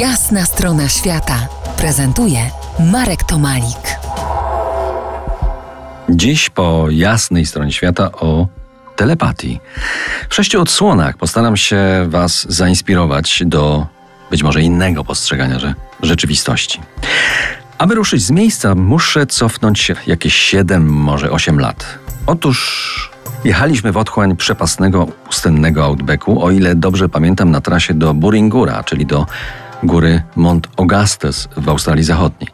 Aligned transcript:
Jasna 0.00 0.44
strona 0.44 0.88
świata 0.88 1.48
prezentuje 1.76 2.38
Marek 2.92 3.24
Tomalik. 3.24 3.98
Dziś 6.08 6.50
po 6.50 6.86
jasnej 6.90 7.46
stronie 7.46 7.72
świata 7.72 8.12
o 8.12 8.46
telepatii. 8.96 9.60
W 10.28 10.34
sześciu 10.34 10.60
odsłonach 10.60 11.16
postaram 11.16 11.56
się 11.56 11.78
Was 12.08 12.46
zainspirować 12.48 13.42
do 13.46 13.86
być 14.30 14.42
może 14.42 14.62
innego 14.62 15.04
postrzegania 15.04 15.58
że 15.58 15.74
rzeczywistości. 16.02 16.80
Aby 17.78 17.94
ruszyć 17.94 18.22
z 18.22 18.30
miejsca, 18.30 18.74
muszę 18.74 19.26
cofnąć 19.26 19.80
się 19.80 19.94
jakieś 20.06 20.34
7, 20.34 20.88
może 20.88 21.30
8 21.30 21.60
lat. 21.60 21.98
Otóż 22.26 23.10
jechaliśmy 23.44 23.92
w 23.92 23.96
otchłań 23.96 24.36
przepasnego, 24.36 25.06
pustynnego 25.06 25.84
outbacku, 25.84 26.44
o 26.44 26.50
ile 26.50 26.74
dobrze 26.74 27.08
pamiętam, 27.08 27.50
na 27.50 27.60
trasie 27.60 27.94
do 27.94 28.14
Buringura, 28.14 28.84
czyli 28.84 29.06
do 29.06 29.26
góry 29.82 30.22
Mont 30.36 30.68
Augustus 30.76 31.48
w 31.56 31.68
Australii 31.68 32.04
Zachodniej. 32.04 32.50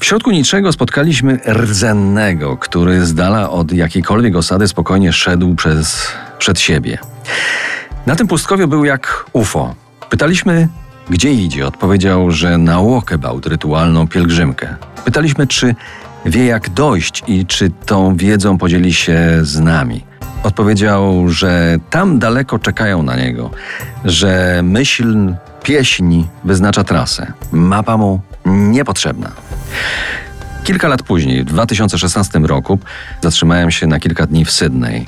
W 0.00 0.04
środku 0.04 0.30
niczego 0.30 0.72
spotkaliśmy 0.72 1.40
rdzennego, 1.46 2.56
który 2.56 3.06
z 3.06 3.14
dala 3.14 3.50
od 3.50 3.72
jakiejkolwiek 3.72 4.36
osady 4.36 4.68
spokojnie 4.68 5.12
szedł 5.12 5.54
przez, 5.54 6.08
przed 6.38 6.60
siebie. 6.60 6.98
Na 8.06 8.16
tym 8.16 8.26
pustkowiu 8.26 8.68
był 8.68 8.84
jak 8.84 9.24
UFO. 9.32 9.74
Pytaliśmy, 10.10 10.68
gdzie 11.10 11.32
idzie? 11.32 11.66
Odpowiedział, 11.66 12.30
że 12.30 12.58
na 12.58 12.82
walkabout, 12.82 13.46
rytualną 13.46 14.08
pielgrzymkę. 14.08 14.76
Pytaliśmy, 15.04 15.46
czy 15.46 15.74
wie 16.26 16.46
jak 16.46 16.70
dojść 16.70 17.22
i 17.26 17.46
czy 17.46 17.70
tą 17.86 18.16
wiedzą 18.16 18.58
podzieli 18.58 18.94
się 18.94 19.38
z 19.42 19.58
nami. 19.58 20.09
Odpowiedział, 20.42 21.28
że 21.28 21.78
tam 21.90 22.18
daleko 22.18 22.58
czekają 22.58 23.02
na 23.02 23.16
niego, 23.16 23.50
że 24.04 24.60
myśl, 24.62 25.34
pieśń 25.62 26.24
wyznacza 26.44 26.84
trasę. 26.84 27.32
Mapa 27.52 27.96
mu 27.96 28.20
niepotrzebna. 28.46 29.30
Kilka 30.64 30.88
lat 30.88 31.02
później, 31.02 31.42
w 31.42 31.44
2016 31.44 32.38
roku, 32.38 32.78
zatrzymałem 33.22 33.70
się 33.70 33.86
na 33.86 34.00
kilka 34.00 34.26
dni 34.26 34.44
w 34.44 34.50
Sydney. 34.50 35.06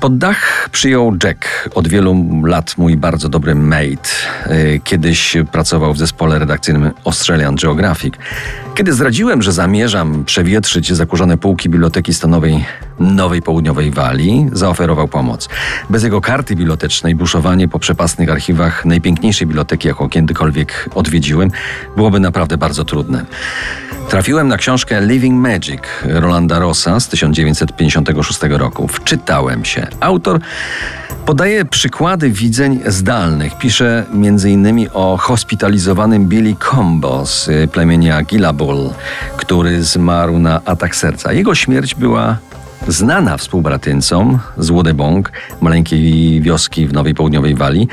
Pod 0.00 0.18
dach 0.18 0.68
przyjął 0.72 1.16
Jack, 1.24 1.70
od 1.74 1.88
wielu 1.88 2.26
lat 2.44 2.78
mój 2.78 2.96
bardzo 2.96 3.28
dobry 3.28 3.54
mate. 3.54 4.10
Y, 4.46 4.80
kiedyś 4.84 5.36
pracował 5.52 5.94
w 5.94 5.98
zespole 5.98 6.38
redakcyjnym 6.38 6.90
Australian 7.04 7.56
Geographic. 7.56 8.14
Kiedy 8.74 8.92
zdradziłem, 8.92 9.42
że 9.42 9.52
zamierzam 9.52 10.24
przewietrzyć 10.24 10.92
zakurzone 10.92 11.38
półki 11.38 11.68
Biblioteki 11.68 12.14
Stanowej 12.14 12.64
Nowej 13.00 13.42
Południowej 13.42 13.90
Walii, 13.90 14.48
zaoferował 14.52 15.08
pomoc. 15.08 15.48
Bez 15.90 16.02
jego 16.02 16.20
karty 16.20 16.56
bibliotecznej 16.56 17.14
buszowanie 17.14 17.68
po 17.68 17.78
przepasnych 17.78 18.30
archiwach 18.30 18.84
najpiękniejszej 18.84 19.46
biblioteki, 19.46 19.88
jaką 19.88 20.08
kiedykolwiek 20.08 20.88
odwiedziłem, 20.94 21.50
byłoby 21.96 22.20
naprawdę 22.20 22.58
bardzo 22.58 22.84
trudne. 22.84 23.24
Trafiłem 24.08 24.48
na 24.48 24.56
książkę 24.56 25.06
Living 25.06 25.40
Magic 25.40 25.82
Rolanda 26.04 26.58
Rossa 26.58 27.00
z 27.00 27.08
1956 27.08 28.40
roku. 28.42 28.88
Wczytałem 28.88 29.64
się. 29.64 29.86
Autor 30.00 30.40
podaje 31.26 31.64
przykłady 31.64 32.30
widzeń 32.30 32.80
zdalnych. 32.86 33.58
Pisze 33.58 34.06
m.in. 34.12 34.88
o 34.92 35.16
hospitalizowanym 35.16 36.28
Billy 36.28 36.56
Combo 36.70 37.26
z 37.26 37.50
plemienia 37.70 38.22
Gilabul, 38.22 38.90
który 39.36 39.82
zmarł 39.82 40.38
na 40.38 40.60
atak 40.64 40.96
serca. 40.96 41.32
Jego 41.32 41.54
śmierć 41.54 41.94
była 41.94 42.38
znana 42.88 43.36
współbratyńcom 43.36 44.38
z 44.58 44.70
Wodebong, 44.70 45.32
maleńkiej 45.60 46.40
wioski 46.40 46.86
w 46.86 46.92
Nowej 46.92 47.14
Południowej 47.14 47.54
Walii, 47.54 47.88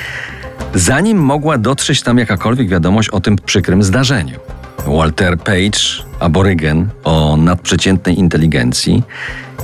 zanim 0.76 1.18
mogła 1.18 1.58
dotrzeć 1.58 2.02
tam 2.02 2.18
jakakolwiek 2.18 2.70
wiadomość 2.70 3.10
o 3.10 3.20
tym 3.20 3.36
przykrym 3.46 3.84
zdarzeniu. 3.84 4.40
Walter 4.88 5.38
Page, 5.38 5.80
aborygen 6.20 6.90
o 7.04 7.38
nadprzeciętnej 7.38 8.20
inteligencji, 8.20 9.04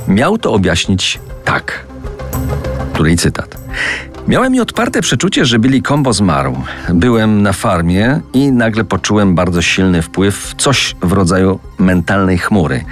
miał 0.07 0.37
to 0.37 0.53
objaśnić 0.53 1.19
tak. 1.45 1.85
Której 2.93 3.17
cytat. 3.17 3.57
Miałem 4.27 4.53
nieodparte 4.53 5.01
przeczucie, 5.01 5.45
że 5.45 5.59
Billy 5.59 5.81
Combo 5.81 6.13
zmarł. 6.13 6.57
Byłem 6.93 7.41
na 7.41 7.53
farmie 7.53 8.21
i 8.33 8.51
nagle 8.51 8.83
poczułem 8.83 9.35
bardzo 9.35 9.61
silny 9.61 10.01
wpływ, 10.01 10.53
coś 10.57 10.95
w 11.01 11.11
rodzaju 11.11 11.59
mentalnej 11.79 12.37
chmury, 12.37 12.83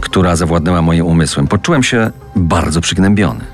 która 0.00 0.36
zawładnęła 0.36 0.82
moim 0.82 1.06
umysłem. 1.06 1.46
Poczułem 1.46 1.82
się 1.82 2.10
bardzo 2.36 2.80
przygnębiony. 2.80 3.44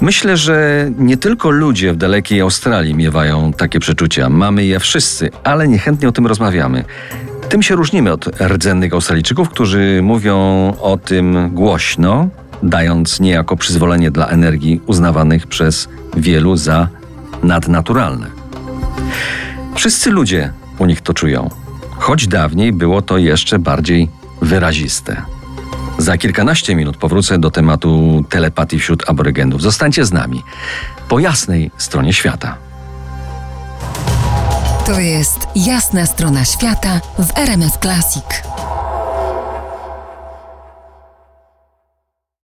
Myślę, 0.00 0.36
że 0.36 0.88
nie 0.98 1.16
tylko 1.16 1.50
ludzie 1.50 1.92
w 1.92 1.96
dalekiej 1.96 2.40
Australii 2.40 2.94
miewają 2.94 3.52
takie 3.52 3.80
przeczucia. 3.80 4.28
Mamy 4.28 4.64
je 4.64 4.80
wszyscy, 4.80 5.30
ale 5.44 5.68
niechętnie 5.68 6.08
o 6.08 6.12
tym 6.12 6.26
rozmawiamy. 6.26 6.84
Tym 7.48 7.62
się 7.62 7.74
różnimy 7.74 8.12
od 8.12 8.40
rdzennych 8.40 8.92
Australijczyków, 8.92 9.48
którzy 9.48 10.00
mówią 10.02 10.36
o 10.80 10.98
tym 11.04 11.50
głośno, 11.52 12.28
dając 12.62 13.20
niejako 13.20 13.56
przyzwolenie 13.56 14.10
dla 14.10 14.26
energii 14.26 14.80
uznawanych 14.86 15.46
przez 15.46 15.88
wielu 16.16 16.56
za 16.56 16.88
nadnaturalne. 17.42 18.26
Wszyscy 19.74 20.10
ludzie 20.10 20.52
u 20.78 20.86
nich 20.86 21.00
to 21.00 21.14
czują, 21.14 21.50
choć 21.98 22.28
dawniej 22.28 22.72
było 22.72 23.02
to 23.02 23.18
jeszcze 23.18 23.58
bardziej 23.58 24.08
wyraziste. 24.42 25.22
Za 25.98 26.18
kilkanaście 26.18 26.76
minut 26.76 26.96
powrócę 26.96 27.38
do 27.38 27.50
tematu 27.50 28.24
telepatii 28.28 28.78
wśród 28.78 29.10
aborygenów. 29.10 29.62
Zostańcie 29.62 30.04
z 30.04 30.12
nami 30.12 30.42
po 31.08 31.18
jasnej 31.18 31.70
stronie 31.76 32.12
świata. 32.12 32.56
To 34.86 35.00
jest 35.00 35.48
jasna 35.56 36.06
strona 36.06 36.44
świata 36.44 37.00
w 37.18 37.38
RMS 37.38 37.78
Classic. 37.82 38.55